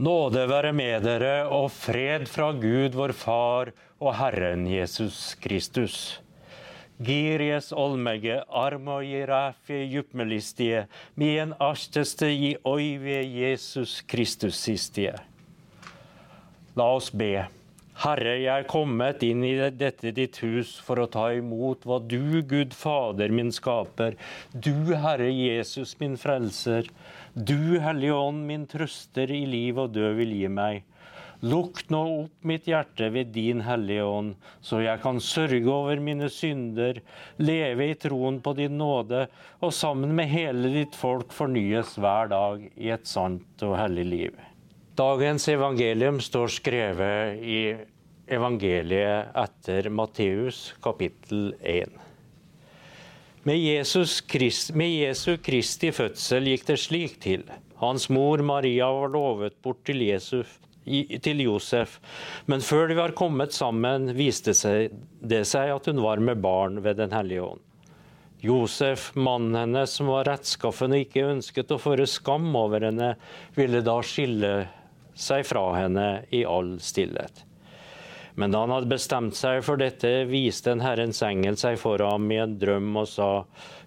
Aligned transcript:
Nåde 0.00 0.46
være 0.48 0.70
med 0.72 1.02
dere 1.04 1.42
og 1.52 1.66
fred 1.76 2.22
fra 2.24 2.46
Gud 2.56 2.94
vår 2.96 3.12
Far 3.12 3.68
og 4.00 4.14
Herren 4.16 4.62
Jesus 4.64 5.34
Kristus. 5.44 5.96
Giries 7.04 7.68
olmege 7.76 8.38
armo 8.48 9.02
i 9.04 9.20
jupmelistie, 9.28 9.82
djupmelistie, 9.92 10.86
mien 11.20 11.52
asteste 11.60 12.32
i 12.32 12.54
oive 12.64 13.20
Jesus 13.28 14.00
Kristus 14.08 14.56
sistie. 14.56 15.12
La 16.80 16.88
oss 16.96 17.12
be. 17.12 17.59
Herre, 18.00 18.38
jeg 18.40 18.62
er 18.62 18.64
kommet 18.64 19.20
inn 19.26 19.42
i 19.44 19.52
dette 19.76 20.08
ditt 20.16 20.38
hus 20.40 20.70
for 20.80 21.02
å 21.02 21.08
ta 21.12 21.26
imot 21.36 21.82
hva 21.84 21.98
du, 22.00 22.40
Gud 22.48 22.72
Fader 22.72 23.28
min 23.36 23.50
skaper, 23.52 24.14
du, 24.56 24.94
Herre 25.02 25.26
Jesus 25.28 25.92
min 26.00 26.14
frelser, 26.16 26.88
du, 27.34 27.76
Hellige 27.84 28.16
Ånd 28.16 28.46
min 28.48 28.64
trøster 28.70 29.28
i 29.36 29.42
liv 29.44 29.82
og 29.82 29.92
død 29.98 30.16
vil 30.16 30.32
gi 30.38 30.48
meg. 30.48 30.86
Lukk 31.44 31.82
nå 31.92 32.00
opp 32.22 32.48
mitt 32.48 32.70
hjerte 32.72 33.10
ved 33.12 33.34
din 33.36 33.60
Hellige 33.68 34.08
Ånd, 34.08 34.34
så 34.64 34.80
jeg 34.80 35.04
kan 35.04 35.20
sørge 35.20 35.68
over 35.68 36.00
mine 36.00 36.32
synder, 36.32 37.02
leve 37.36 37.90
i 37.90 37.98
troen 38.00 38.40
på 38.40 38.56
din 38.56 38.80
nåde, 38.80 39.26
og 39.60 39.76
sammen 39.76 40.16
med 40.16 40.32
hele 40.32 40.72
ditt 40.72 40.96
folk 40.96 41.36
fornyes 41.36 41.98
hver 42.00 42.32
dag 42.32 42.64
i 42.80 42.94
et 42.96 43.04
sant 43.08 43.68
og 43.68 43.76
hellig 43.76 44.08
liv. 44.08 44.40
Dagens 45.00 45.48
evangelium 45.48 46.18
står 46.20 46.50
skrevet 46.52 47.38
i 47.40 47.60
evangeliet 48.28 49.30
etter 49.38 49.86
Matteus 49.88 50.74
kapittel 50.84 51.54
1. 51.62 51.94
Med, 53.48 53.56
Jesus 53.56 54.18
Krist, 54.20 54.74
med 54.76 54.90
Jesu 54.92 55.38
Kristi 55.40 55.88
fødsel 55.96 56.50
gikk 56.50 56.66
det 56.68 56.76
slik 56.82 57.14
til. 57.22 57.46
Hans 57.80 58.10
mor 58.12 58.42
Maria 58.44 58.90
var 58.92 59.08
lovet 59.14 59.56
bort 59.64 59.80
til, 59.88 60.02
Jesus, 60.04 60.50
til 60.84 61.40
Josef, 61.46 61.96
men 62.44 62.60
før 62.60 62.90
de 62.90 62.98
var 62.98 63.16
kommet 63.16 63.56
sammen, 63.56 64.10
viste 64.18 64.52
det 64.52 65.46
seg 65.48 65.72
at 65.78 65.88
hun 65.88 66.02
var 66.04 66.20
med 66.20 66.42
barn 66.44 66.82
ved 66.84 67.00
Den 67.00 67.14
hellige 67.16 67.46
ånd. 67.46 67.62
Josef, 68.44 69.14
mannen 69.16 69.56
hennes, 69.56 69.96
som 69.96 70.12
var 70.12 70.28
rettskaffen 70.28 70.92
og 70.92 71.06
ikke 71.06 71.24
ønsket 71.30 71.72
å 71.72 71.80
føre 71.80 72.04
skam 72.08 72.52
over 72.56 72.84
henne, 72.90 73.14
ville 73.56 73.80
da 73.84 73.96
skille 74.04 74.52
seg 75.14 75.46
fra 75.48 75.64
henne 75.76 76.08
i 76.30 76.44
all 76.44 76.76
stillhet. 76.80 77.44
Men 78.38 78.54
da 78.54 78.62
han 78.62 78.72
hadde 78.72 78.92
bestemt 78.92 79.36
seg 79.36 79.64
for 79.66 79.80
dette, 79.80 80.24
viste 80.30 80.72
en 80.72 80.84
Herrens 80.84 81.20
engel 81.26 81.58
seg 81.60 81.76
for 81.80 82.00
ham 82.04 82.30
i 82.32 82.38
en 82.40 82.56
drøm 82.60 82.94
og 83.02 83.08
sa, 83.10 83.30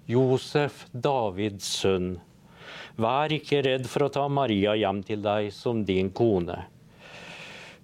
Josef, 0.10 0.84
Davids 0.92 1.70
sønn, 1.80 2.18
vær 3.00 3.34
ikke 3.34 3.64
redd 3.66 3.88
for 3.90 4.06
å 4.06 4.12
ta 4.14 4.28
Maria 4.30 4.76
hjem 4.78 5.02
til 5.08 5.24
deg 5.24 5.50
som 5.56 5.82
din 5.88 6.12
kone. 6.14 6.60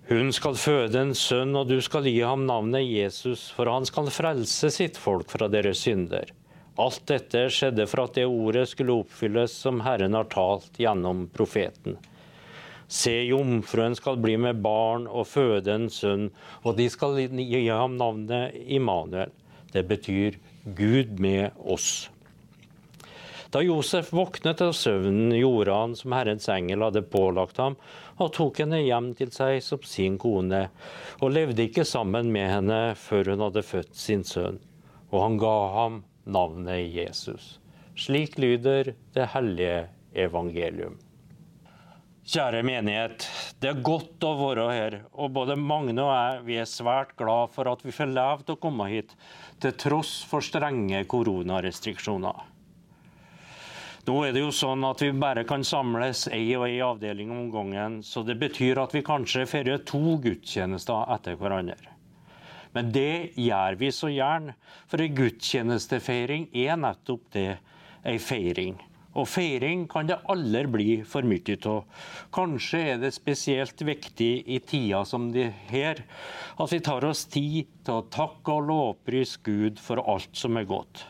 Hun 0.10 0.32
skal 0.34 0.58
føde 0.58 0.98
en 0.98 1.14
sønn, 1.14 1.54
og 1.54 1.70
du 1.70 1.78
skal 1.86 2.08
gi 2.10 2.20
ham 2.26 2.48
navnet 2.50 2.88
Jesus, 2.88 3.48
for 3.54 3.70
han 3.70 3.86
skal 3.86 4.10
frelse 4.10 4.72
sitt 4.74 4.98
folk 4.98 5.30
fra 5.30 5.46
deres 5.54 5.84
synder. 5.86 6.32
Alt 6.82 7.04
dette 7.12 7.44
skjedde 7.54 7.86
for 7.92 8.06
at 8.06 8.16
det 8.18 8.26
ordet 8.26 8.66
skulle 8.72 8.96
oppfylles 9.04 9.54
som 9.66 9.84
Herren 9.86 10.18
har 10.18 10.30
talt 10.32 10.80
gjennom 10.82 11.28
profeten. 11.34 12.00
Se, 12.90 13.14
jomfruen 13.30 13.94
skal 13.94 14.18
bli 14.18 14.34
med 14.42 14.64
barn 14.66 15.06
og 15.06 15.28
føde 15.30 15.76
en 15.76 15.90
sønn, 15.94 16.32
og 16.66 16.80
de 16.80 16.88
skal 16.90 17.20
gi 17.22 17.68
ham 17.70 18.00
navnet 18.00 18.56
Immanuel. 18.66 19.30
Det 19.70 19.84
betyr 19.86 20.40
Gud 20.66 21.20
med 21.22 21.54
oss. 21.62 22.10
Da 23.54 23.62
Josef 23.62 24.10
våknet 24.14 24.62
av 24.62 24.76
søvnen, 24.78 25.34
gjorde 25.38 25.74
han 25.74 25.94
som 25.98 26.14
Herrens 26.14 26.50
engel 26.54 26.86
hadde 26.86 27.02
pålagt 27.14 27.58
ham, 27.62 27.78
og 28.22 28.34
tok 28.36 28.62
henne 28.62 28.82
hjem 28.82 29.12
til 29.18 29.32
seg 29.34 29.58
som 29.66 29.86
sin 29.86 30.20
kone, 30.22 30.68
og 31.22 31.34
levde 31.34 31.66
ikke 31.66 31.86
sammen 31.86 32.30
med 32.34 32.50
henne 32.52 32.80
før 32.98 33.34
hun 33.34 33.46
hadde 33.48 33.66
født 33.66 33.94
sin 33.98 34.26
sønn. 34.26 34.58
Og 35.10 35.24
han 35.26 35.38
ga 35.42 35.58
ham 35.78 36.02
navnet 36.30 36.90
Jesus. 36.94 37.58
Slik 37.98 38.38
lyder 38.42 38.94
det 39.18 39.30
hellige 39.34 39.88
evangelium. 40.14 40.98
Kjære 42.30 42.60
menighet, 42.62 43.24
det 43.58 43.72
er 43.72 43.80
godt 43.82 44.22
å 44.22 44.36
være 44.38 44.66
her, 44.70 44.96
og 45.18 45.32
både 45.34 45.56
Magne 45.58 46.04
og 46.04 46.12
jeg 46.14 46.42
vi 46.46 46.58
er 46.62 46.68
svært 46.70 47.16
glad 47.18 47.50
for 47.56 47.66
at 47.72 47.80
vi 47.82 47.90
får 47.96 48.12
lov 48.14 48.44
til 48.44 48.54
å 48.54 48.60
komme 48.62 48.86
hit, 48.92 49.16
til 49.58 49.74
tross 49.82 50.12
for 50.30 50.46
strenge 50.46 51.00
koronarestriksjoner. 51.10 52.44
Nå 54.06 54.18
er 54.28 54.36
det 54.36 54.44
jo 54.44 54.52
sånn 54.54 54.86
at 54.86 55.02
vi 55.02 55.10
bare 55.18 55.42
kan 55.50 55.66
samles 55.66 56.28
ei 56.30 56.52
og 56.54 56.68
ei 56.68 56.78
avdeling 56.86 57.34
om 57.34 57.48
gangen, 57.54 57.98
så 58.06 58.22
det 58.28 58.38
betyr 58.38 58.84
at 58.84 58.94
vi 58.94 59.02
kanskje 59.06 59.48
feirer 59.50 59.82
to 59.90 60.20
gudstjenester 60.22 61.10
etter 61.16 61.40
hverandre. 61.40 61.96
Men 62.78 62.94
det 62.94 63.40
gjør 63.42 63.80
vi 63.82 63.90
så 63.90 64.12
gjerne, 64.14 64.54
for 64.86 65.02
ei 65.02 65.10
gudstjenestefeiring 65.18 66.52
er 66.54 66.78
nettopp 66.78 67.26
det, 67.34 67.48
ei 68.06 68.22
feiring. 68.22 68.78
Og 69.18 69.26
feiring 69.26 69.88
kan 69.90 70.10
det 70.10 70.20
aldri 70.30 70.66
bli 70.70 70.90
for 71.08 71.26
mye 71.26 71.56
av. 71.72 71.86
Kanskje 72.36 72.82
er 72.94 73.00
det 73.02 73.14
spesielt 73.16 73.82
viktig 73.82 74.32
i 74.46 74.60
tider 74.62 75.08
som 75.10 75.32
de 75.34 75.48
her, 75.72 76.04
at 76.60 76.74
vi 76.74 76.82
tar 76.86 77.08
oss 77.08 77.26
tid 77.26 77.72
til 77.86 78.02
å 78.02 78.10
takke 78.14 78.60
og 78.60 78.68
lovprise 78.70 79.42
Gud 79.44 79.82
for 79.82 80.04
alt 80.06 80.30
som 80.38 80.60
er 80.62 80.70
godt. 80.70 81.08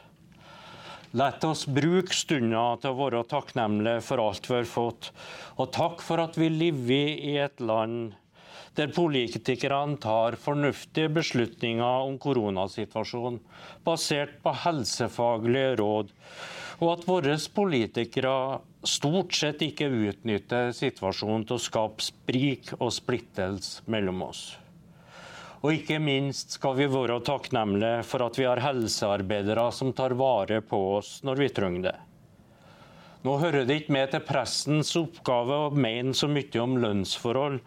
La 1.17 1.31
oss 1.49 1.65
bruke 1.65 2.13
stunder 2.13 2.77
til 2.79 2.93
å 2.93 2.97
være 2.99 3.25
takknemlige 3.31 4.03
for 4.05 4.21
alt 4.21 4.45
vi 4.45 4.59
har 4.59 4.67
fått, 4.69 5.09
og 5.57 5.71
takk 5.73 6.03
for 6.05 6.21
at 6.21 6.37
vi 6.37 6.51
lever 6.53 7.15
i 7.17 7.35
et 7.41 7.59
land 7.59 8.13
der 8.77 8.93
politikerne 8.93 9.97
tar 9.99 10.37
fornuftige 10.39 11.09
beslutninger 11.11 12.05
om 12.05 12.19
koronasituasjonen, 12.21 13.41
basert 13.83 14.37
på 14.45 14.53
helsefaglige 14.63 15.73
råd 15.81 16.13
og 16.79 16.93
at 16.93 17.05
våre 17.07 17.35
politikere 17.53 18.33
stort 18.87 19.35
sett 19.35 19.61
ikke 19.65 19.89
utnytter 19.91 20.71
situasjonen 20.75 21.45
til 21.47 21.57
å 21.57 21.63
skape 21.63 22.03
sprik 22.03 22.71
og 22.79 22.93
splittelse 22.95 23.83
mellom 23.91 24.23
oss. 24.29 24.43
Og 25.59 25.75
ikke 25.75 25.97
minst 25.99 26.55
skal 26.55 26.77
vi 26.77 26.87
være 26.87 27.19
takknemlige 27.27 28.05
for 28.07 28.23
at 28.23 28.37
vi 28.39 28.47
har 28.47 28.61
helsearbeidere 28.63 29.65
som 29.75 29.91
tar 29.91 30.15
vare 30.15 30.61
på 30.63 30.79
oss 30.95 31.17
når 31.27 31.43
vi 31.43 31.49
trenger 31.51 31.89
det. 31.89 31.97
Nå 33.19 33.33
hører 33.41 33.65
det 33.67 33.75
ikke 33.81 33.91
med 33.91 34.13
til 34.13 34.21
pressens 34.23 34.93
oppgave 34.95 35.55
å 35.65 35.71
mene 35.75 36.13
så 36.15 36.29
mye 36.31 36.61
om 36.63 36.77
lønnsforhold, 36.79 37.57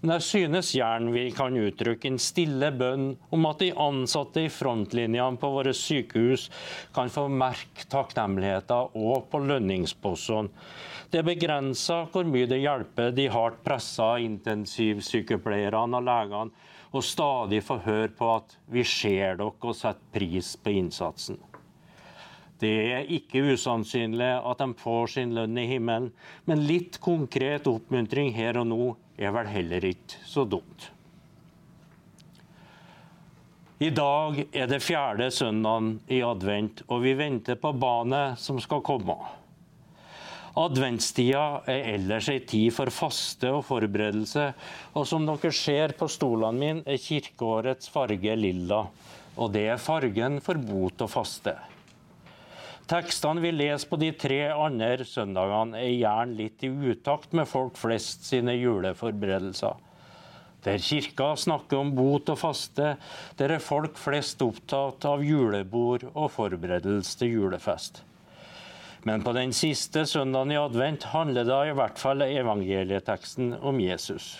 men 0.00 0.12
jeg 0.14 0.24
synes 0.24 0.70
gjerne 0.72 1.12
vi 1.12 1.26
kan 1.36 1.58
uttrykke 1.60 2.08
en 2.08 2.16
stille 2.22 2.70
bønn 2.80 3.10
om 3.36 3.44
at 3.50 3.60
de 3.60 3.68
ansatte 3.76 4.46
i 4.46 4.52
frontlinjene 4.52 5.36
på 5.42 5.52
våre 5.52 5.76
sykehus 5.76 6.46
kan 6.96 7.12
få 7.12 7.26
merke 7.28 7.84
takknemligheten 7.92 8.96
òg 8.96 9.28
på 9.28 9.42
lønningspostene. 9.50 10.48
Det 11.12 11.20
er 11.20 11.28
begrensa 11.28 12.06
hvor 12.08 12.24
mye 12.24 12.48
det 12.48 12.62
hjelper 12.62 13.12
de 13.12 13.28
hardt 13.36 13.60
pressa 13.68 14.14
intensivsykepleierne 14.24 16.00
og 16.00 16.08
legene 16.08 16.96
å 16.96 17.04
stadig 17.04 17.60
få 17.68 17.82
høre 17.84 18.14
på 18.16 18.32
at 18.38 18.56
vi 18.72 18.80
ser 18.88 19.36
dere 19.36 19.52
og 19.52 19.76
setter 19.76 20.08
pris 20.16 20.56
på 20.56 20.72
innsatsen. 20.80 21.36
Det 22.62 22.74
er 22.94 23.08
ikke 23.10 23.42
usannsynlig 23.50 24.30
at 24.38 24.60
de 24.62 24.68
får 24.78 25.14
sin 25.16 25.34
lønn 25.34 25.58
i 25.58 25.66
himmelen, 25.66 26.12
men 26.46 26.66
litt 26.68 27.00
konkret 27.02 27.66
oppmuntring 27.66 28.30
her 28.36 28.60
og 28.60 28.68
nå 28.70 28.82
er 29.18 29.34
vel 29.34 29.50
heller 29.50 29.86
ikke 29.90 30.22
så 30.28 30.46
dumt. 30.46 30.92
I 33.82 33.88
dag 33.90 34.36
er 34.54 34.68
det 34.70 34.78
fjerde 34.84 35.26
søndagen 35.34 35.96
i 36.06 36.20
advent, 36.22 36.84
og 36.86 37.02
vi 37.02 37.16
venter 37.18 37.58
på 37.58 37.72
barnet 37.74 38.38
som 38.38 38.60
skal 38.62 38.84
komme. 38.86 39.16
Adventstida 40.62 41.64
er 41.66 41.88
ellers 41.96 42.28
ei 42.30 42.44
tid 42.46 42.68
for 42.76 42.92
faste 42.94 43.50
og 43.50 43.64
forberedelse, 43.66 44.50
og 44.94 45.08
som 45.08 45.26
dere 45.26 45.50
ser 45.56 45.96
på 45.98 46.06
stolene 46.12 46.60
mine, 46.60 46.84
er 46.86 47.00
kirkeårets 47.00 47.90
farge 47.90 48.36
lilla. 48.38 48.84
Og 49.34 49.50
det 49.50 49.64
er 49.72 49.82
fargen 49.82 50.38
for 50.44 50.60
bot 50.60 51.02
og 51.02 51.10
faste. 51.10 51.56
Tekstene 52.92 53.40
vi 53.40 53.54
leser 53.54 53.88
på 53.88 53.96
de 53.96 54.10
tre 54.20 54.42
andre 54.52 55.06
søndagene, 55.08 55.78
er 55.80 55.94
gjerne 55.94 56.36
litt 56.36 56.60
i 56.66 56.68
utakt 56.68 57.32
med 57.32 57.48
folk 57.48 57.78
flest 57.80 58.26
sine 58.28 58.52
juleforberedelser. 58.58 59.78
Der 60.66 60.76
kirka 60.76 61.30
snakker 61.40 61.80
om 61.80 61.94
bot 61.96 62.28
og 62.28 62.36
faste, 62.42 62.92
der 63.40 63.56
er 63.56 63.64
folk 63.64 63.96
flest 63.96 64.44
opptatt 64.44 65.08
av 65.08 65.24
julebord 65.24 66.04
og 66.12 66.28
forberedelse 66.36 67.16
til 67.22 67.38
julefest. 67.38 68.02
Men 69.08 69.24
på 69.24 69.32
den 69.40 69.56
siste 69.56 70.04
søndagen 70.06 70.52
i 70.52 70.60
advent 70.60 71.08
handler 71.16 71.48
det 71.48 71.60
i 71.70 71.76
hvert 71.80 71.98
fall 71.98 72.28
evangelieteksten 72.28 73.56
om 73.58 73.80
Jesus. 73.80 74.34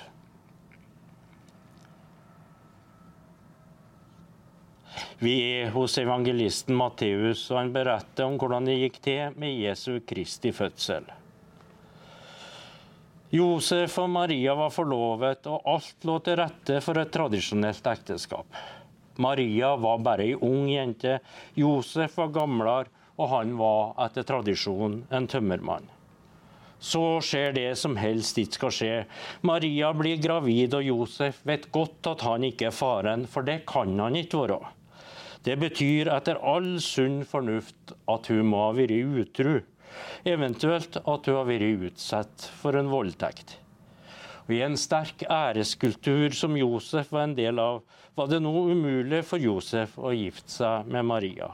Vi 5.23 5.35
er 5.63 5.71
hos 5.71 5.99
evangelisten 6.03 6.77
Matteus, 6.77 7.45
og 7.51 7.61
han 7.61 7.73
beretter 7.75 8.27
om 8.27 8.39
hvordan 8.41 8.67
det 8.69 8.81
gikk 8.81 9.01
til 9.05 9.37
med 9.39 9.55
Jesu 9.63 10.01
Kristi 10.07 10.53
fødsel. 10.55 11.07
Josef 13.33 13.95
og 14.03 14.11
Maria 14.13 14.53
var 14.59 14.73
forlovet, 14.75 15.47
og 15.49 15.63
alt 15.73 16.05
lå 16.05 16.19
til 16.27 16.37
rette 16.43 16.83
for 16.85 17.01
et 17.01 17.13
tradisjonelt 17.15 17.87
ekteskap. 17.95 18.59
Maria 19.23 19.71
var 19.81 20.03
bare 20.05 20.27
ei 20.27 20.35
ung 20.37 20.67
jente, 20.69 21.19
Josef 21.57 22.19
var 22.21 22.35
gamlere, 22.35 22.91
og 23.17 23.31
han 23.33 23.57
var 23.57 23.95
etter 24.05 24.27
tradisjon 24.29 25.03
en 25.13 25.29
tømmermann. 25.29 25.89
Så 26.83 27.23
skjer 27.23 27.53
det 27.55 27.71
som 27.79 27.95
helst 27.97 28.41
ikke 28.43 28.59
skal 28.59 28.73
skje. 28.75 28.95
Maria 29.47 29.93
blir 29.95 30.21
gravid, 30.21 30.75
og 30.75 30.83
Josef 30.83 31.39
vet 31.47 31.71
godt 31.73 32.11
at 32.11 32.25
han 32.27 32.45
ikke 32.49 32.69
er 32.73 32.75
faren, 32.75 33.29
for 33.31 33.47
det 33.47 33.63
kan 33.71 33.95
han 34.03 34.19
ikke 34.19 34.45
være. 34.45 34.73
Det 35.43 35.57
betyr 35.59 36.07
etter 36.15 36.39
all 36.39 36.77
sunn 36.83 37.25
fornuft 37.27 37.97
at 38.11 38.29
hun 38.31 38.47
må 38.53 38.61
ha 38.69 38.75
vært 38.77 38.95
utro, 39.23 39.57
eventuelt 40.29 41.01
at 41.03 41.27
hun 41.27 41.39
har 41.41 41.49
vært 41.49 41.89
utsatt 41.89 42.47
for 42.61 42.79
en 42.79 42.91
voldtekt. 42.93 43.57
Og 44.47 44.55
I 44.55 44.63
en 44.67 44.79
sterk 44.79 45.25
æreskultur 45.27 46.35
som 46.35 46.55
Josef 46.59 47.11
var 47.15 47.27
en 47.27 47.35
del 47.39 47.59
av, 47.63 47.83
var 48.15 48.31
det 48.31 48.43
nå 48.45 48.53
umulig 48.71 49.23
for 49.27 49.43
Josef 49.43 49.99
å 49.99 50.15
gifte 50.15 50.51
seg 50.61 50.91
med 50.93 51.07
Maria. 51.11 51.51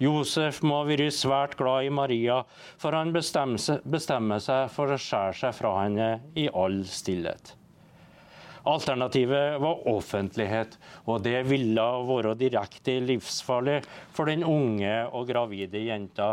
Josef 0.00 0.60
må 0.64 0.82
ha 0.82 0.88
vært 0.88 1.16
svært 1.16 1.56
glad 1.56 1.88
i 1.88 1.92
Maria, 1.92 2.42
for 2.76 2.96
han 2.96 3.12
bestemmer 3.16 4.40
seg 4.44 4.72
for 4.72 4.92
å 4.92 5.00
skjære 5.00 5.38
seg 5.40 5.56
fra 5.56 5.72
henne 5.82 6.10
i 6.36 6.48
all 6.52 6.82
stillhet. 6.88 7.55
Alternativet 8.66 9.60
var 9.62 9.84
offentlighet, 9.86 10.72
og 11.06 11.22
det 11.22 11.44
ville 11.46 11.82
vært 12.08 12.40
direkte 12.40 12.96
livsfarlig 13.04 13.76
for 14.14 14.26
den 14.26 14.42
unge 14.42 14.94
og 15.14 15.28
gravide 15.28 15.84
jenta. 15.84 16.32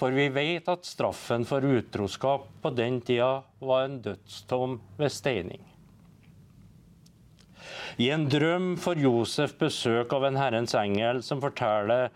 For 0.00 0.14
vi 0.16 0.30
vet 0.32 0.70
at 0.72 0.88
straffen 0.88 1.44
for 1.48 1.64
utroskap 1.64 2.48
på 2.62 2.72
den 2.72 3.02
tida 3.04 3.42
var 3.60 3.84
en 3.84 3.98
dødstom 4.04 4.78
ved 4.96 5.12
steining. 5.12 5.60
I 8.00 8.08
en 8.10 8.24
drøm 8.32 8.72
får 8.80 9.04
Josef 9.04 9.52
besøk 9.60 10.12
av 10.16 10.24
en 10.26 10.40
Herrens 10.40 10.74
engel 10.78 11.20
som 11.22 11.42
forteller 11.44 12.08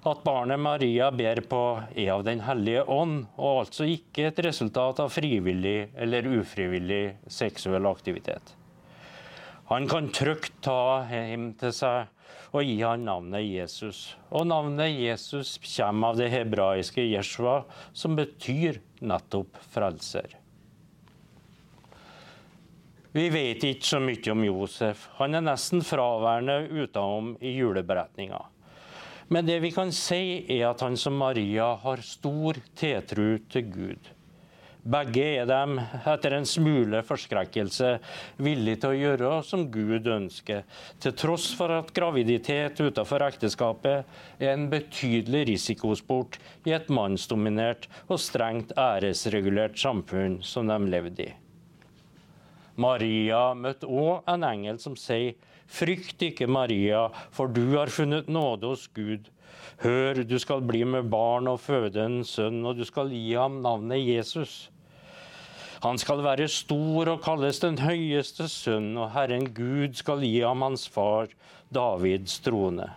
at 0.00 0.22
barnet 0.24 0.62
Maria 0.62 1.10
ber 1.12 1.42
på 1.50 1.64
er 1.92 2.14
av 2.14 2.22
Den 2.24 2.40
hellige 2.46 2.86
ånd, 2.88 3.26
og 3.36 3.66
altså 3.66 3.90
ikke 3.90 4.30
et 4.30 4.40
resultat 4.46 5.02
av 5.02 5.12
frivillig 5.12 5.90
eller 5.98 6.30
ufrivillig 6.40 7.02
seksuell 7.28 7.90
aktivitet. 7.90 8.54
Han 9.70 9.86
kan 9.88 10.08
trygt 10.10 10.56
ta 10.66 11.04
hjem 11.06 11.52
til 11.60 11.70
seg 11.70 12.08
og 12.50 12.66
gi 12.66 12.80
han 12.82 13.04
navnet 13.06 13.44
Jesus. 13.46 14.16
Og 14.34 14.48
navnet 14.50 14.90
Jesus 14.90 15.54
kommer 15.62 16.10
av 16.10 16.18
det 16.18 16.26
hebraiske 16.32 17.04
Jeshua, 17.06 17.60
som 17.94 18.18
betyr 18.18 18.80
nettopp 18.98 19.60
frelser. 19.70 20.34
Vi 23.14 23.28
vet 23.30 23.62
ikke 23.66 23.86
så 23.86 23.98
mye 24.02 24.34
om 24.34 24.42
Josef. 24.46 25.08
Han 25.18 25.38
er 25.38 25.46
nesten 25.46 25.86
fraværende 25.86 26.64
utenom 26.70 27.36
i 27.38 27.54
juleberetninga. 27.54 28.42
Men 29.30 29.46
det 29.46 29.60
vi 29.62 29.70
kan 29.70 29.94
si, 29.94 30.46
er 30.50 30.72
at 30.72 30.82
han 30.82 30.98
som 30.98 31.14
Maria 31.18 31.76
har 31.82 32.02
stor 32.02 32.58
tiltro 32.78 33.36
til 33.50 33.70
Gud. 33.70 34.16
Begge 34.80 35.24
er 35.42 35.48
dem, 35.48 35.74
etter 36.08 36.32
en 36.32 36.46
smule 36.48 37.02
forskrekkelse, 37.04 37.98
villige 38.40 38.80
til 38.80 38.94
å 38.94 38.96
gjøre 39.00 39.32
som 39.44 39.66
Gud 39.72 40.08
ønsker, 40.08 40.62
til 41.02 41.12
tross 41.20 41.50
for 41.56 41.74
at 41.74 41.92
graviditet 41.96 42.80
utenfor 42.80 43.26
ekteskapet 43.26 44.40
er 44.40 44.54
en 44.54 44.70
betydelig 44.72 45.44
risikosport 45.52 46.38
i 46.64 46.72
et 46.76 46.88
mannsdominert 46.88 47.90
og 48.08 48.22
strengt 48.24 48.72
æresregulert 48.78 49.76
samfunn 49.80 50.40
som 50.40 50.70
de 50.70 50.80
levde 50.88 51.28
i. 51.28 51.30
Maria 52.80 53.50
møtte 53.52 53.84
òg 53.84 54.24
en 54.30 54.46
engel 54.48 54.80
som 54.80 54.96
sier 54.96 55.36
Frykt 55.70 56.22
ikke, 56.26 56.48
Maria, 56.50 57.04
for 57.30 57.46
du 57.46 57.76
har 57.76 57.92
funnet 57.94 58.26
nåde 58.26 58.72
hos 58.72 58.88
Gud. 58.90 59.28
Hør, 59.78 60.22
du 60.24 60.38
skal 60.38 60.60
bli 60.66 60.82
med 60.84 61.08
barn 61.10 61.48
og 61.48 61.60
føde 61.62 62.02
en 62.04 62.24
sønn, 62.26 62.64
og 62.66 62.76
du 62.76 62.84
skal 62.84 63.12
gi 63.14 63.32
ham 63.34 63.60
navnet 63.64 64.02
Jesus. 64.02 64.70
Han 65.80 65.96
skal 65.96 66.20
være 66.20 66.48
stor 66.52 67.08
og 67.08 67.22
kalles 67.24 67.62
den 67.62 67.78
høyeste 67.80 68.48
sønn, 68.52 68.92
og 69.00 69.14
Herren 69.14 69.46
Gud 69.56 69.96
skal 69.96 70.20
gi 70.26 70.42
ham 70.42 70.66
hans 70.66 70.84
far, 70.92 71.30
Davids 71.72 72.40
trone. 72.44 72.90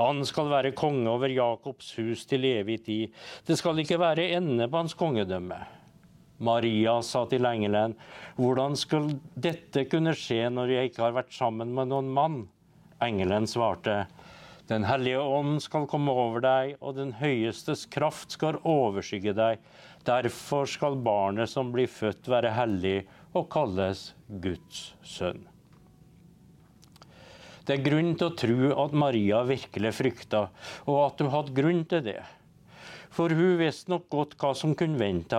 Han 0.00 0.24
skal 0.26 0.48
være 0.50 0.72
konge 0.74 1.10
over 1.10 1.30
Jakobs 1.30 1.92
hus 1.98 2.24
til 2.26 2.46
evig 2.48 2.80
tid. 2.86 3.20
Det 3.46 3.58
skal 3.58 3.78
ikke 3.78 4.00
være 4.00 4.30
ende 4.38 4.66
på 4.70 4.82
hans 4.82 4.96
kongedømme. 4.98 5.58
Maria 6.40 7.02
sa 7.02 7.26
til 7.28 7.44
engelen, 7.44 7.94
'Hvordan 8.36 8.76
skal 8.76 9.20
dette 9.36 9.84
kunne 9.84 10.14
skje 10.16 10.48
når 10.48 10.72
jeg 10.72 10.90
ikke 10.90 11.02
har 11.02 11.12
vært 11.12 11.32
sammen 11.32 11.74
med 11.74 11.88
noen 11.88 12.08
mann?' 12.08 12.48
Engelen 13.00 13.46
svarte, 13.46 14.06
'Den 14.70 14.84
hellige 14.86 15.18
ånd 15.18 15.58
skal 15.64 15.88
komme 15.90 16.12
over 16.14 16.44
deg, 16.44 16.76
og 16.78 16.94
den 16.94 17.10
høyestes 17.18 17.88
kraft 17.90 18.36
skal 18.38 18.60
overskygge 18.62 19.34
deg.' 19.34 19.64
Derfor 20.06 20.64
skal 20.70 20.96
barnet 21.04 21.50
som 21.50 21.72
blir 21.74 21.90
født, 21.90 22.28
være 22.30 22.54
hellig 22.56 23.02
og 23.34 23.50
kalles 23.52 24.14
Guds 24.30 24.94
sønn. 25.04 25.42
Det 27.66 27.76
er 27.76 27.84
grunn 27.84 28.14
til 28.16 28.30
å 28.30 28.36
tro 28.38 28.70
at 28.86 28.94
Maria 28.96 29.42
virkelig 29.44 29.92
frykta, 29.98 30.46
og 30.86 31.02
at 31.04 31.20
hun 31.20 31.34
hadde 31.34 31.54
grunn 31.58 31.84
til 31.90 32.06
det. 32.06 32.22
For 33.12 33.34
hun 33.34 33.58
visste 33.60 33.92
nok 33.92 34.08
godt 34.10 34.38
hva 34.40 34.54
som 34.56 34.72
kunne 34.78 34.98
vente 35.02 35.38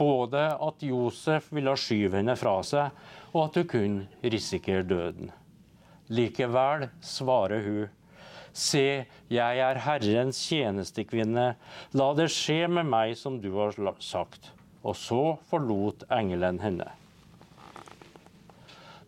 både 0.00 0.48
at 0.56 0.82
Josef 0.82 1.52
ville 1.54 1.76
skyve 1.78 2.18
henne 2.18 2.34
fra 2.40 2.58
seg, 2.66 2.90
og 3.32 3.46
at 3.46 3.60
hun 3.60 3.70
kunne 3.70 4.30
risikere 4.34 4.82
døden. 4.82 5.30
Likevel 6.12 6.88
svarer 7.04 7.62
hun, 7.68 7.90
Se, 8.52 9.04
jeg 9.32 9.60
er 9.64 9.80
Herrens 9.86 10.40
tjenestekvinne, 10.48 11.52
la 11.96 12.08
det 12.18 12.28
skje 12.32 12.66
med 12.68 12.90
meg 12.92 13.14
som 13.16 13.38
du 13.40 13.52
har 13.56 13.76
sagt. 14.04 14.52
Og 14.82 14.98
så 14.98 15.22
forlot 15.48 16.04
engelen 16.12 16.58
henne. 16.60 16.90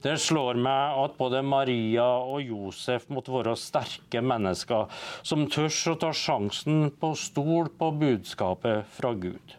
Det 0.05 0.19
slår 0.21 0.59
meg 0.61 0.99
at 1.01 1.15
både 1.17 1.41
Maria 1.41 2.05
og 2.05 2.43
Josef 2.45 3.07
måtte 3.09 3.33
være 3.33 3.55
sterke 3.57 4.21
mennesker 4.21 4.91
som 5.25 5.47
tør 5.49 5.71
å 5.95 5.95
ta 6.03 6.11
sjansen 6.13 6.91
på 7.01 7.15
å 7.15 7.17
stole 7.17 7.73
på 7.73 7.89
budskapet 8.03 8.91
fra 8.93 9.15
Gud. 9.17 9.55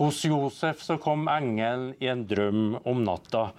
Hos 0.00 0.24
Josef 0.26 0.82
så 0.82 0.98
kom 1.00 1.30
engelen 1.30 1.92
i 2.02 2.10
en 2.10 2.26
drøm 2.28 2.74
om 2.82 3.04
natta. 3.06 3.52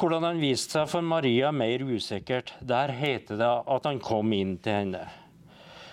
Hvordan 0.00 0.24
han 0.24 0.38
viste 0.40 0.78
seg 0.78 0.86
for 0.88 1.04
Maria 1.04 1.50
mer 1.52 1.82
usikkert, 1.84 2.54
der 2.64 2.88
heter 2.96 3.36
det 3.36 3.48
at 3.68 3.84
han 3.84 3.98
kom 4.00 4.32
inn 4.32 4.54
til 4.64 4.78
henne. 4.78 5.02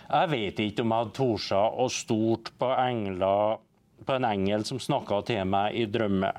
Jeg 0.07 0.29
vet 0.31 0.61
ikke 0.63 0.85
om 0.85 0.93
jeg 0.93 1.03
hadde 1.03 1.15
tort 1.17 1.47
å 1.83 1.87
stort 1.91 2.51
på, 2.55 2.69
engler, 2.71 3.57
på 4.07 4.15
en 4.15 4.27
engel 4.29 4.63
som 4.69 4.79
snakka 4.79 5.19
til 5.27 5.43
meg 5.51 5.75
i 5.75 5.83
drømme. 5.91 6.31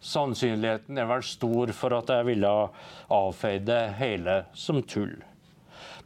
Sannsynligheten 0.00 0.96
er 0.96 1.10
vel 1.10 1.26
stor 1.28 1.74
for 1.76 1.98
at 1.98 2.14
jeg 2.16 2.30
ville 2.30 2.54
avfeid 3.12 3.68
det 3.68 3.82
hele 4.00 4.38
som 4.56 4.80
tull. 4.80 5.18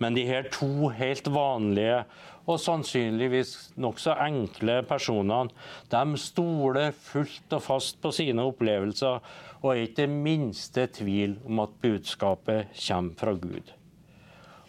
Men 0.02 0.18
de 0.18 0.26
her 0.26 0.50
to 0.50 0.90
helt 0.90 1.30
vanlige 1.30 2.02
og 2.46 2.60
sannsynligvis 2.62 3.52
nokså 3.82 4.14
enkle 4.22 4.78
personene, 4.86 5.50
de 5.90 6.20
stoler 6.20 6.94
fullt 6.94 7.56
og 7.58 7.64
fast 7.64 7.98
på 8.02 8.12
sine 8.14 8.44
opplevelser 8.46 9.18
og 9.62 9.72
er 9.72 9.82
ikke 9.86 10.04
det 10.04 10.20
minste 10.28 10.86
tvil 10.94 11.36
om 11.48 11.64
at 11.64 11.74
budskapet 11.82 12.72
kommer 12.78 13.18
fra 13.18 13.34
Gud. 13.34 13.72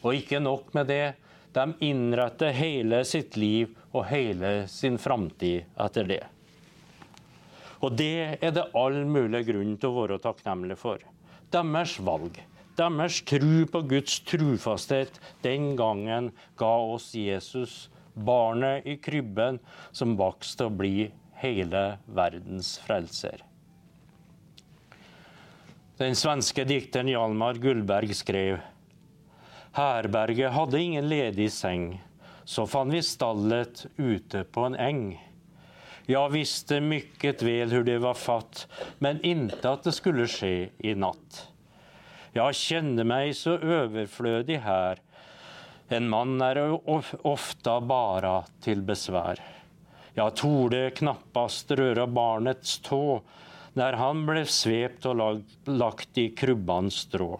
Og 0.04 0.16
ikke 0.18 0.42
nok 0.42 0.74
med 0.78 0.90
det, 0.90 1.06
de 1.54 1.66
innretter 1.86 2.54
hele 2.54 3.04
sitt 3.06 3.38
liv 3.38 3.72
og 3.94 4.08
hele 4.10 4.68
sin 4.70 4.98
framtid 5.02 5.66
etter 5.86 6.10
det. 6.10 6.24
Og 7.86 7.94
det 7.94 8.38
er 8.42 8.54
det 8.54 8.70
all 8.78 9.04
mulig 9.06 9.44
grunn 9.48 9.76
til 9.78 9.92
å 9.92 10.02
være 10.02 10.22
takknemlig 10.22 10.78
for. 10.82 11.02
Deres 11.54 11.98
valg. 12.04 12.40
Deres 12.78 13.24
tro 13.26 13.66
på 13.72 13.82
Guds 13.90 14.20
trufasthet 14.30 15.16
den 15.42 15.72
gangen 15.80 16.30
ga 16.62 16.74
oss 16.94 17.10
Jesus, 17.18 17.90
barnet 18.14 18.86
i 18.86 18.98
krybben, 19.02 19.58
som 19.92 20.18
vokste 20.20 20.62
til 20.62 20.70
å 20.70 20.78
bli 20.84 21.08
hele 21.42 21.84
verdens 22.06 22.76
frelser. 22.86 23.42
Den 25.98 26.14
svenske 26.14 26.68
dikteren 26.70 27.10
Hjalmar 27.10 27.58
Gullberg 27.58 28.14
skrev 28.14 28.60
Herberget 29.78 30.54
hadde 30.54 30.82
ingen 30.82 31.10
ledig 31.10 31.50
seng, 31.54 31.96
så 32.46 32.70
fant 32.70 32.94
vi 32.94 33.02
stallet 33.02 33.88
ute 33.98 34.46
på 34.46 34.70
en 34.70 34.78
eng. 34.78 35.04
Ja 36.06 36.28
visste 36.30 36.78
mykket 36.82 37.42
vel 37.42 37.74
hur 37.74 37.84
det 37.86 37.98
var 38.06 38.18
fatt, 38.18 38.68
men 39.02 39.18
inte 39.26 39.66
at 39.66 39.90
det 39.90 39.98
skulle 39.98 40.30
skje 40.30 40.70
i 40.78 40.94
natt. 40.94 41.48
Jeg 42.36 42.58
kjenner 42.60 43.08
meg 43.08 43.36
så 43.38 43.56
overflødig 43.58 44.60
her. 44.66 45.00
En 45.90 46.10
mann 46.12 46.42
er 46.44 46.60
ofte 46.68 47.78
bare 47.88 48.42
til 48.64 48.84
besvær. 48.88 49.40
Jeg 50.18 50.34
torde 50.40 50.90
knappast 50.98 51.72
røre 51.78 52.08
barnets 52.08 52.80
tå. 52.84 53.22
der 53.78 53.94
han 53.94 54.24
ble 54.26 54.42
svept 54.50 55.06
og 55.06 55.44
lagt 55.70 56.18
i 56.18 56.32
krubbans 56.34 57.04
strå. 57.06 57.36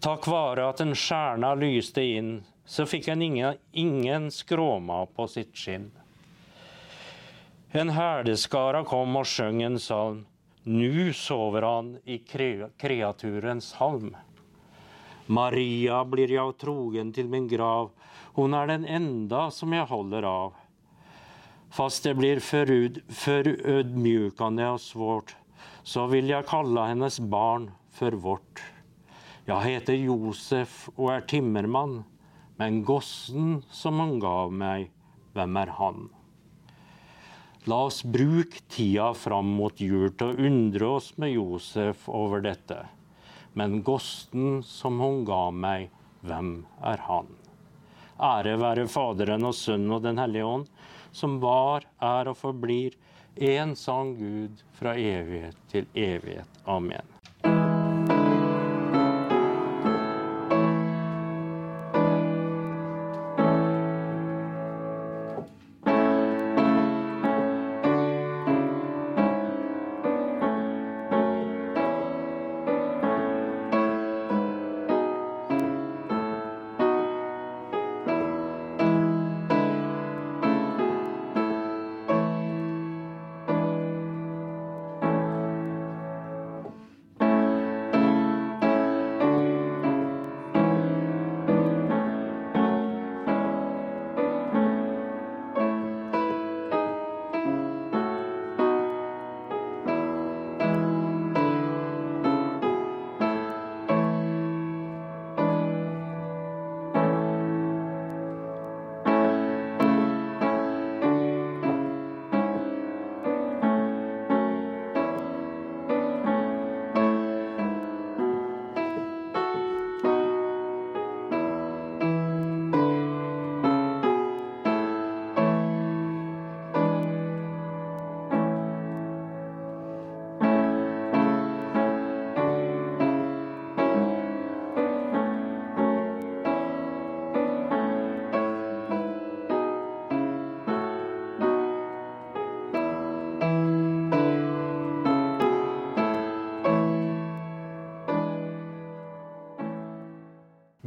Takk 0.00 0.28
vare 0.30 0.68
at 0.70 0.80
en 0.80 0.94
stjerna 0.96 1.50
lyste 1.58 2.00
inn, 2.00 2.30
så 2.64 2.86
fikk 2.88 3.10
han 3.12 3.22
ingen, 3.22 3.58
ingen 3.72 4.30
skråma 4.32 5.02
på 5.12 5.26
sitt 5.28 5.52
skinn. 5.52 5.90
En 7.76 7.92
herdeskara 7.92 8.80
kom 8.88 9.20
og 9.20 9.28
sjøng 9.28 9.60
en 9.66 9.76
salm. 9.82 10.24
Nu 10.68 11.12
sover 11.12 11.62
han 11.62 11.98
i 12.04 12.18
kreaturens 12.76 13.72
halm. 13.80 14.10
Maria 15.26 16.02
blir 16.04 16.28
jeg 16.28 16.56
trogen 16.60 17.12
til 17.16 17.30
min 17.32 17.46
grav, 17.48 17.88
hun 18.36 18.52
er 18.52 18.68
den 18.68 18.84
enda 18.84 19.46
som 19.48 19.72
jeg 19.72 19.88
holder 19.88 20.26
av. 20.28 20.58
Fast 21.72 22.04
det 22.04 22.12
blir 22.20 22.42
for, 22.44 22.68
for 23.08 23.48
og 23.48 24.82
svårt, 24.84 25.32
så 25.88 26.04
vil 26.12 26.28
jeg 26.28 26.48
kalle 26.52 26.84
hennes 26.90 27.16
barn 27.16 27.70
for 27.88 28.20
vårt. 28.28 28.60
Jeg 29.48 29.64
heter 29.64 29.96
Josef 29.96 30.90
og 30.98 31.14
er 31.16 31.24
timmermann, 31.32 32.02
men 32.60 32.82
gossen 32.84 33.62
som 33.72 34.04
han 34.04 34.18
gav 34.20 34.52
meg, 34.52 34.90
hvem 35.32 35.62
er 35.64 35.76
han? 35.80 36.10
La 37.66 37.80
oss 37.88 38.02
bruke 38.02 38.62
tida 38.70 39.10
fram 39.14 39.50
mot 39.58 39.80
jul 39.80 40.12
til 40.14 40.30
å 40.30 40.46
undre 40.48 40.92
oss 40.98 41.10
med 41.18 41.34
Josef 41.34 42.06
over 42.08 42.44
dette. 42.44 42.84
Men 43.58 43.82
gosten 43.82 44.62
som 44.62 45.00
hun 45.02 45.24
ga 45.26 45.48
meg, 45.50 45.90
hvem 46.22 46.52
er 46.86 47.02
han? 47.08 47.28
Ære 48.18 48.56
være 48.62 48.86
Faderen 48.90 49.46
og 49.46 49.54
Sønnen 49.58 49.96
og 49.98 50.02
Den 50.06 50.18
hellige 50.18 50.46
ånd, 50.46 50.70
som 51.12 51.38
var, 51.42 51.86
er 51.98 52.30
og 52.30 52.38
forblir 52.38 52.94
én 53.38 53.74
sann 53.78 54.14
Gud 54.18 54.62
fra 54.78 54.94
evighet 54.98 55.58
til 55.70 55.86
evighet. 55.94 56.62
Amen. 56.66 57.17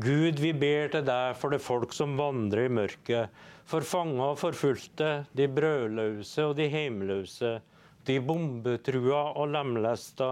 Gud, 0.01 0.39
vi 0.39 0.49
ber 0.55 0.87
til 0.89 1.03
deg 1.05 1.35
for 1.37 1.53
det 1.53 1.59
folk 1.61 1.91
som 1.93 2.15
vandrer 2.17 2.69
i 2.69 2.73
mørket, 2.73 3.41
for 3.67 3.85
fanga 3.85 4.31
og 4.31 4.39
forfulgte, 4.39 5.09
de 5.37 5.45
brødløse 5.51 6.45
og 6.47 6.55
de 6.57 6.69
heimløse, 6.71 7.51
de 8.07 8.15
bombetrua 8.23 9.21
og 9.35 9.51
lemlesta, 9.53 10.31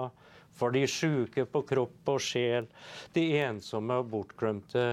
for 0.58 0.74
de 0.74 0.86
sjuke 0.90 1.46
på 1.46 1.62
kropp 1.70 2.14
og 2.16 2.24
sjel, 2.24 2.70
de 3.14 3.26
ensomme 3.44 4.00
og 4.02 4.10
bortglemte. 4.14 4.88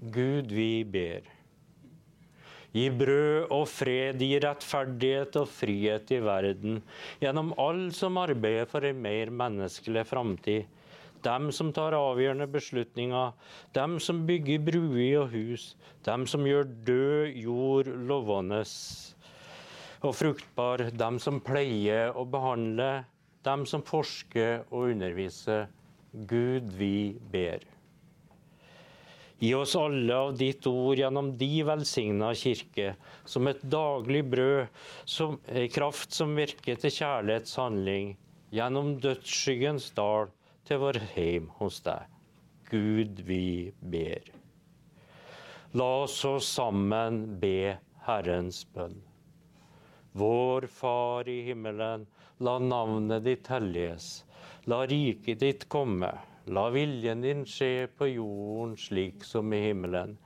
Gud, 0.00 0.52
vi 0.52 0.84
ber. 0.84 1.26
Gi 2.76 2.86
brød 2.94 3.50
og 3.50 3.64
fred, 3.68 4.20
gi 4.22 4.38
rettferdighet 4.44 5.40
og 5.40 5.48
frihet 5.50 6.12
i 6.14 6.20
verden, 6.22 6.78
gjennom 7.24 7.50
alle 7.58 7.90
som 7.96 8.20
arbeider 8.20 8.68
for 8.70 8.86
en 8.86 9.00
mer 9.02 9.32
menneskelig 9.42 10.06
framtid 10.12 10.68
dem 11.24 11.50
som 11.52 11.72
tar 11.76 11.96
avgjørende 11.96 12.46
beslutninger, 12.50 13.32
dem 13.76 13.98
som 14.00 14.24
bygger 14.28 14.62
bruer 14.66 15.22
og 15.22 15.34
hus, 15.34 15.74
dem 16.06 16.26
som 16.30 16.46
gjør 16.48 16.68
død 16.86 17.40
jord 17.44 17.90
lovende. 18.10 18.62
Og 20.00 20.14
fruktbar, 20.16 20.86
dem 20.96 21.18
som 21.20 21.42
pleier 21.44 22.14
og 22.16 22.30
behandler, 22.32 23.04
dem 23.44 23.66
som 23.68 23.84
forsker 23.84 24.64
og 24.70 24.94
underviser. 24.94 25.68
Gud, 26.10 26.72
vi 26.74 27.18
ber. 27.32 27.62
Gi 29.40 29.54
oss 29.56 29.72
alle 29.78 30.12
av 30.12 30.34
ditt 30.36 30.66
ord 30.68 30.98
gjennom 31.00 31.30
de 31.40 31.62
velsigna 31.64 32.34
kirke, 32.36 32.90
som 33.24 33.48
et 33.48 33.62
daglig 33.72 34.20
brød, 34.28 34.66
som 35.08 35.38
kraft 35.72 36.12
som 36.12 36.34
virker 36.36 36.76
til 36.82 36.92
kjærlighetshandling, 36.98 38.10
gjennom 38.52 38.98
dødsskyggens 39.00 39.88
dal, 39.96 40.28
til 40.68 40.80
vår 40.82 40.98
heim 41.14 41.48
hos 41.58 41.80
deg. 41.86 42.06
Gud, 42.70 43.20
vi 43.26 43.72
ber. 43.80 44.30
La 45.74 45.86
oss 46.04 46.16
så 46.22 46.36
sammen 46.42 47.20
be 47.42 47.76
Herrens 48.06 48.62
bønn. 48.74 48.96
Vår 50.12 50.66
Far 50.70 51.28
i 51.30 51.40
himmelen. 51.46 52.06
La 52.38 52.58
navnet 52.62 53.24
ditt 53.26 53.50
helliges. 53.50 54.08
La 54.70 54.84
riket 54.90 55.42
ditt 55.42 55.68
komme. 55.70 56.10
La 56.46 56.68
viljen 56.74 57.22
din 57.22 57.44
skje 57.46 57.88
på 57.98 58.08
jorden 58.10 58.76
slik 58.78 59.26
som 59.26 59.52
i 59.54 59.62
himmelen. 59.68 60.16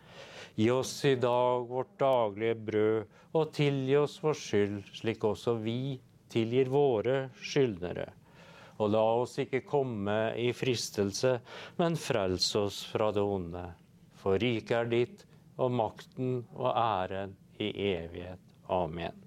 Gi 0.56 0.70
oss 0.70 0.92
i 1.08 1.14
dag 1.20 1.64
vårt 1.68 1.96
daglige 1.98 2.58
brød, 2.68 3.14
og 3.34 3.54
tilgi 3.56 3.96
oss 3.98 4.20
vår 4.22 4.36
skyld, 4.38 4.82
slik 4.94 5.24
også 5.26 5.56
vi 5.64 5.96
tilgir 6.30 6.70
våre 6.70 7.16
skyldnere 7.42 8.12
og 8.78 8.90
la 8.90 9.02
oss 9.22 9.38
ikke 9.42 9.62
komme 9.68 10.16
i 10.40 10.50
fristelse, 10.56 11.36
men 11.78 11.98
frels 12.00 12.48
oss 12.58 12.82
fra 12.90 13.10
det 13.14 13.22
onde. 13.22 13.64
For 14.22 14.40
riket 14.40 14.76
er 14.78 14.90
ditt, 14.90 15.26
og 15.60 15.70
makten 15.70 16.40
og 16.56 16.72
æren 16.74 17.36
i 17.62 17.70
evighet. 17.94 18.42
Amen. 18.72 19.23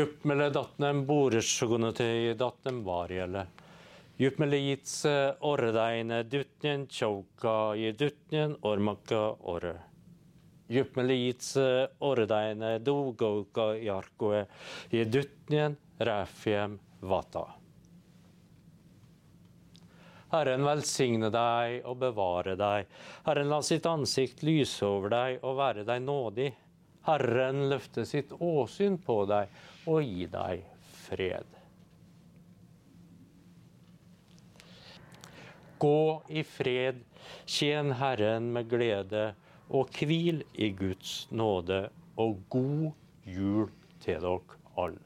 Juppmele 0.00 0.46
datnem 0.50 1.02
boresjogunete 1.04 2.34
datnem 2.38 2.78
varjele. 2.84 3.42
Jupmele 4.16 4.56
jitse 4.56 5.12
orredeine 5.44 6.22
dutnjen 6.24 6.86
tjauka 6.88 7.74
i 7.76 7.90
dutnjen 7.92 8.54
ormaka 8.70 9.20
orre. 9.52 9.74
Juppmele 10.72 11.18
jitse 11.18 11.66
orredaine 12.08 12.78
dogauka 12.86 13.66
jarkoe 13.76 14.46
i 14.96 15.04
dutnjen 15.04 15.76
ræfjem 16.00 16.78
vata. 17.00 17.44
Herren 20.32 20.64
velsigne 20.64 21.28
deg 21.34 21.84
og 21.84 21.98
bevare 22.06 22.56
deg. 22.56 22.88
Herren 23.28 23.52
la 23.52 23.60
sitt 23.66 23.90
ansikt 23.90 24.46
lyse 24.48 24.86
over 24.86 25.12
deg 25.12 25.44
og 25.44 25.60
være 25.60 25.84
deg 25.84 26.06
nådig. 26.08 26.48
Herren 27.08 27.66
løfte 27.68 28.06
sitt 28.08 28.32
åsyn 28.40 28.96
på 29.04 29.24
deg 29.28 29.60
og 29.90 30.04
gi 30.06 30.26
deg 30.30 30.62
fred. 31.02 31.56
Gå 35.80 36.22
i 36.28 36.42
fred, 36.44 37.00
tjen 37.48 37.94
Herren 37.98 38.50
med 38.54 38.68
glede, 38.70 39.30
og 39.70 39.88
hvil 39.96 40.42
i 40.54 40.70
Guds 40.76 41.28
nåde, 41.30 41.88
og 42.20 42.42
god 42.50 42.90
jul 43.24 43.70
til 44.02 44.20
dere 44.20 44.58
alle. 44.76 44.98